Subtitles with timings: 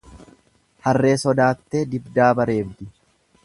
[0.85, 2.93] Harree sodaattee dibdaaba reebdi.